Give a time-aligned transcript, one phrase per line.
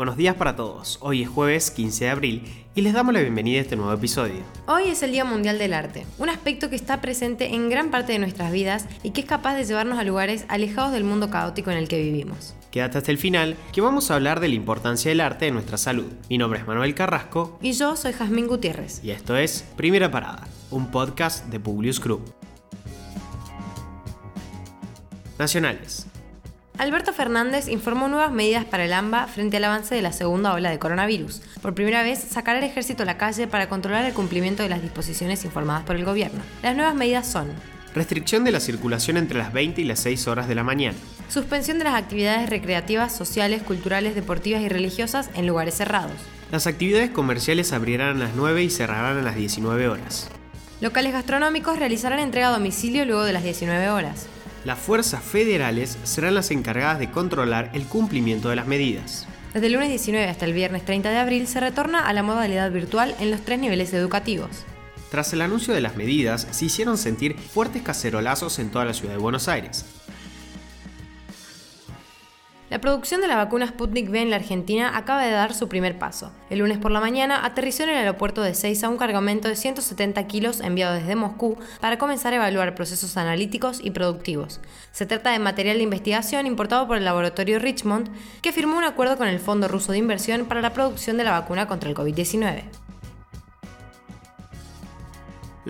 [0.00, 0.96] Buenos días para todos.
[1.02, 4.42] Hoy es jueves 15 de abril y les damos la bienvenida a este nuevo episodio.
[4.66, 8.14] Hoy es el Día Mundial del Arte, un aspecto que está presente en gran parte
[8.14, 11.70] de nuestras vidas y que es capaz de llevarnos a lugares alejados del mundo caótico
[11.70, 12.54] en el que vivimos.
[12.70, 15.76] Quédate hasta el final, que vamos a hablar de la importancia del arte en nuestra
[15.76, 16.06] salud.
[16.30, 17.58] Mi nombre es Manuel Carrasco.
[17.60, 19.04] Y yo soy Jazmín Gutiérrez.
[19.04, 22.22] Y esto es Primera Parada, un podcast de Publius Group.
[25.38, 26.09] Nacionales.
[26.80, 30.70] Alberto Fernández informó nuevas medidas para el AMBA frente al avance de la segunda ola
[30.70, 31.42] de coronavirus.
[31.60, 34.80] Por primera vez, sacará el ejército a la calle para controlar el cumplimiento de las
[34.80, 36.40] disposiciones informadas por el gobierno.
[36.62, 37.48] Las nuevas medidas son
[37.94, 40.96] Restricción de la circulación entre las 20 y las 6 horas de la mañana.
[41.28, 46.16] Suspensión de las actividades recreativas, sociales, culturales, deportivas y religiosas en lugares cerrados.
[46.50, 50.30] Las actividades comerciales abrirán a las 9 y cerrarán a las 19 horas.
[50.80, 54.28] Locales gastronómicos realizarán entrega a domicilio luego de las 19 horas
[54.64, 59.26] las fuerzas federales serán las encargadas de controlar el cumplimiento de las medidas.
[59.54, 62.70] Desde el lunes 19 hasta el viernes 30 de abril se retorna a la modalidad
[62.70, 64.64] virtual en los tres niveles educativos.
[65.10, 69.14] Tras el anuncio de las medidas, se hicieron sentir fuertes cacerolazos en toda la ciudad
[69.14, 69.84] de Buenos Aires.
[72.70, 75.98] La producción de la vacuna Sputnik V en la Argentina acaba de dar su primer
[75.98, 76.30] paso.
[76.50, 80.24] El lunes por la mañana aterrizó en el aeropuerto de Seiza un cargamento de 170
[80.28, 84.60] kilos enviado desde Moscú para comenzar a evaluar procesos analíticos y productivos.
[84.92, 88.08] Se trata de material de investigación importado por el laboratorio Richmond,
[88.40, 91.32] que firmó un acuerdo con el Fondo Ruso de Inversión para la producción de la
[91.32, 92.62] vacuna contra el COVID-19.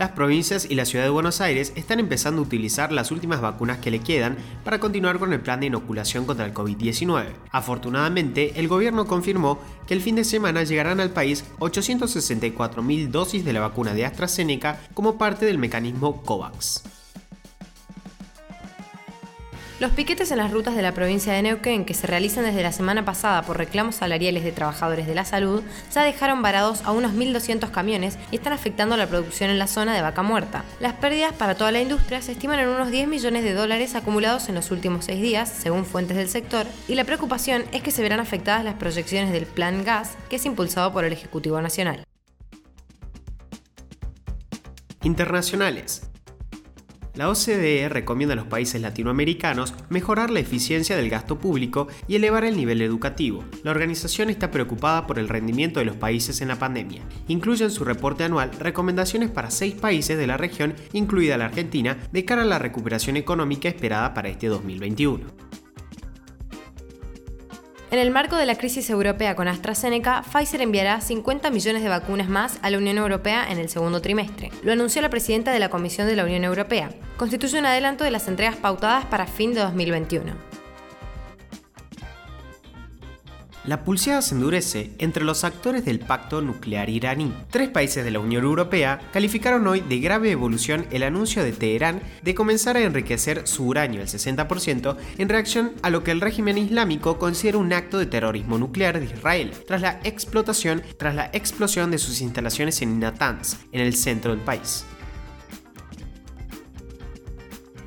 [0.00, 3.80] Las provincias y la ciudad de Buenos Aires están empezando a utilizar las últimas vacunas
[3.80, 7.26] que le quedan para continuar con el plan de inoculación contra el COVID-19.
[7.50, 13.52] Afortunadamente, el gobierno confirmó que el fin de semana llegarán al país 864.000 dosis de
[13.52, 16.82] la vacuna de AstraZeneca como parte del mecanismo COVAX.
[19.80, 22.70] Los piquetes en las rutas de la provincia de Neuquén, que se realizan desde la
[22.70, 27.14] semana pasada por reclamos salariales de trabajadores de la salud, ya dejaron varados a unos
[27.14, 30.64] 1.200 camiones y están afectando la producción en la zona de vaca muerta.
[30.80, 34.50] Las pérdidas para toda la industria se estiman en unos 10 millones de dólares acumulados
[34.50, 38.02] en los últimos seis días, según fuentes del sector, y la preocupación es que se
[38.02, 42.04] verán afectadas las proyecciones del Plan Gas, que es impulsado por el Ejecutivo Nacional.
[45.02, 46.09] Internacionales.
[47.20, 52.44] La OCDE recomienda a los países latinoamericanos mejorar la eficiencia del gasto público y elevar
[52.44, 53.44] el nivel educativo.
[53.62, 57.02] La organización está preocupada por el rendimiento de los países en la pandemia.
[57.28, 61.98] Incluye en su reporte anual recomendaciones para seis países de la región, incluida la Argentina,
[62.10, 65.49] de cara a la recuperación económica esperada para este 2021.
[67.90, 72.28] En el marco de la crisis europea con AstraZeneca, Pfizer enviará 50 millones de vacunas
[72.28, 74.52] más a la Unión Europea en el segundo trimestre.
[74.62, 76.90] Lo anunció la presidenta de la Comisión de la Unión Europea.
[77.16, 80.49] Constituye un adelanto de las entregas pautadas para fin de 2021.
[83.64, 87.34] La pulseada se endurece entre los actores del pacto nuclear iraní.
[87.50, 92.00] Tres países de la Unión Europea calificaron hoy de grave evolución el anuncio de Teherán
[92.22, 96.56] de comenzar a enriquecer su uranio al 60% en reacción a lo que el régimen
[96.56, 101.90] islámico considera un acto de terrorismo nuclear de Israel, tras la explotación, tras la explosión
[101.90, 104.86] de sus instalaciones en Natanz, en el centro del país.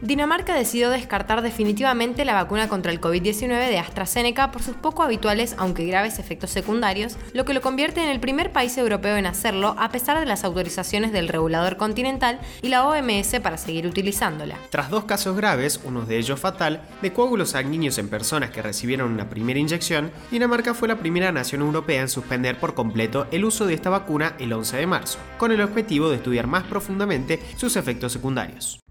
[0.03, 5.55] Dinamarca decidió descartar definitivamente la vacuna contra el COVID-19 de AstraZeneca por sus poco habituales,
[5.57, 9.77] aunque graves efectos secundarios, lo que lo convierte en el primer país europeo en hacerlo
[9.79, 14.57] a pesar de las autorizaciones del regulador continental y la OMS para seguir utilizándola.
[14.71, 19.09] Tras dos casos graves, uno de ellos fatal, de coágulos sanguíneos en personas que recibieron
[19.09, 23.65] una primera inyección, Dinamarca fue la primera nación europea en suspender por completo el uso
[23.65, 27.77] de esta vacuna el 11 de marzo, con el objetivo de estudiar más profundamente sus
[27.77, 28.82] efectos secundarios.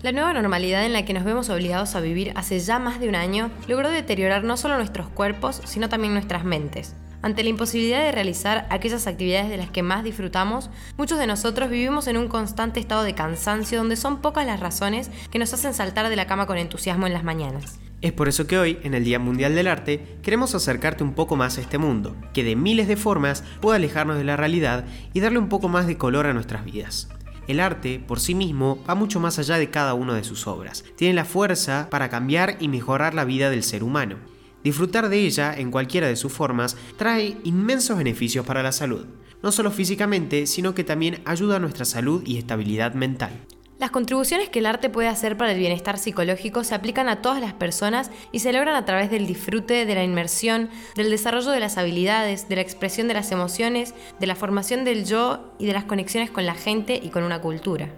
[0.00, 3.08] La nueva normalidad en la que nos vemos obligados a vivir hace ya más de
[3.08, 6.94] un año logró deteriorar no solo nuestros cuerpos, sino también nuestras mentes.
[7.20, 11.68] Ante la imposibilidad de realizar aquellas actividades de las que más disfrutamos, muchos de nosotros
[11.68, 15.74] vivimos en un constante estado de cansancio donde son pocas las razones que nos hacen
[15.74, 17.80] saltar de la cama con entusiasmo en las mañanas.
[18.00, 21.34] Es por eso que hoy, en el Día Mundial del Arte, queremos acercarte un poco
[21.34, 25.18] más a este mundo, que de miles de formas puede alejarnos de la realidad y
[25.18, 27.08] darle un poco más de color a nuestras vidas.
[27.48, 30.84] El arte, por sí mismo, va mucho más allá de cada una de sus obras.
[30.96, 34.16] Tiene la fuerza para cambiar y mejorar la vida del ser humano.
[34.62, 39.06] Disfrutar de ella, en cualquiera de sus formas, trae inmensos beneficios para la salud,
[39.42, 43.32] no solo físicamente, sino que también ayuda a nuestra salud y estabilidad mental.
[43.78, 47.40] Las contribuciones que el arte puede hacer para el bienestar psicológico se aplican a todas
[47.40, 51.60] las personas y se logran a través del disfrute, de la inmersión, del desarrollo de
[51.60, 55.74] las habilidades, de la expresión de las emociones, de la formación del yo y de
[55.74, 57.88] las conexiones con la gente y con una cultura.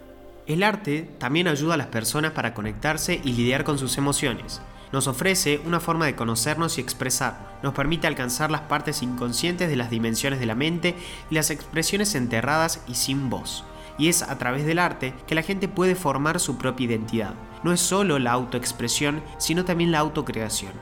[0.47, 4.61] El arte también ayuda a las personas para conectarse y lidiar con sus emociones.
[4.93, 7.59] Nos ofrece una forma de conocernos y expresar.
[7.63, 10.95] Nos permite alcanzar las partes inconscientes de las dimensiones de la mente
[11.31, 13.65] y las expresiones enterradas y sin voz.
[14.01, 17.35] Y es a través del arte que la gente puede formar su propia identidad.
[17.63, 20.73] No es solo la autoexpresión, sino también la autocreación.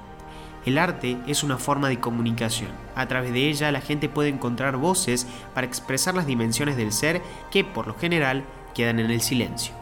[0.64, 2.70] El arte es una forma de comunicación.
[2.94, 7.20] A través de ella la gente puede encontrar voces para expresar las dimensiones del ser
[7.50, 9.74] que, por lo general, quedan en el silencio.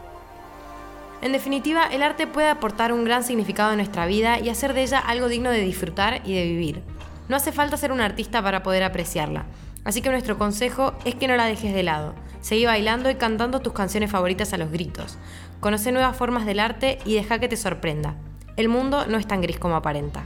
[1.20, 4.82] En definitiva, el arte puede aportar un gran significado a nuestra vida y hacer de
[4.82, 6.82] ella algo digno de disfrutar y de vivir.
[7.28, 9.44] No hace falta ser un artista para poder apreciarla.
[9.84, 12.14] Así que nuestro consejo es que no la dejes de lado.
[12.46, 15.18] Seguí bailando y cantando tus canciones favoritas a los gritos.
[15.58, 18.14] Conoce nuevas formas del arte y deja que te sorprenda.
[18.56, 20.22] El mundo no es tan gris como aparenta.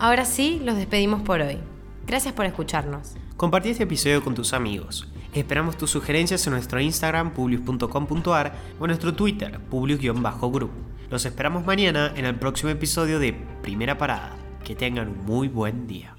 [0.00, 1.58] Ahora sí, los despedimos por hoy.
[2.08, 3.14] Gracias por escucharnos.
[3.36, 5.06] Compartí este episodio con tus amigos.
[5.32, 10.72] Esperamos tus sugerencias en nuestro Instagram publius.com.ar o en nuestro Twitter publius-group.
[11.08, 13.32] Los esperamos mañana en el próximo episodio de
[13.62, 14.34] Primera Parada.
[14.64, 16.16] Que tengan un muy buen día.